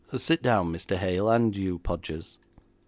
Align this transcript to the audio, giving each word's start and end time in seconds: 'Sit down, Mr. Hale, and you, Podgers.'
'Sit 0.17 0.41
down, 0.41 0.73
Mr. 0.73 0.95
Hale, 0.97 1.29
and 1.29 1.55
you, 1.55 1.77
Podgers.' 1.77 2.39